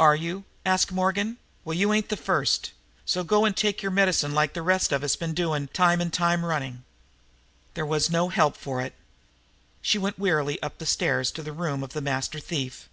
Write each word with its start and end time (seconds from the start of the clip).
"Are 0.00 0.16
you?" 0.16 0.42
asked 0.66 0.90
Morgan. 0.90 1.38
"Well, 1.64 1.76
you 1.76 1.92
ain't 1.92 2.08
the 2.08 2.16
first. 2.16 2.72
Go 3.24 3.44
and 3.44 3.56
take 3.56 3.82
your 3.82 3.92
medicine 3.92 4.34
like 4.34 4.52
the 4.52 4.62
rest 4.66 4.90
of 4.90 5.04
us 5.04 5.14
have 5.14 5.34
done, 5.36 5.68
time 5.72 6.00
and 6.00 6.12
time 6.12 6.44
running." 6.44 6.82
There 7.74 7.86
was 7.86 8.10
no 8.10 8.30
help 8.30 8.56
for 8.56 8.80
it. 8.82 8.94
She 9.80 9.96
went 9.96 10.18
wearily 10.18 10.60
up 10.60 10.78
the 10.78 10.86
stairs 10.86 11.30
to 11.30 11.44
the 11.44 11.52
room 11.52 11.84
of 11.84 11.92
the 11.92 12.00
master 12.00 12.40
thief. 12.40 12.88